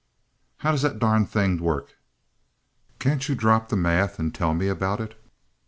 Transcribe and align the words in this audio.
"How 0.57 0.71
does 0.71 0.81
that 0.81 0.97
darned 0.97 1.29
thing 1.29 1.59
work? 1.59 1.93
Can't 2.97 3.29
you 3.29 3.35
drop 3.35 3.69
the 3.69 3.75
math 3.75 4.17
and 4.17 4.33
tell 4.33 4.55
me 4.55 4.67
about 4.67 4.99
it?" 4.99 5.15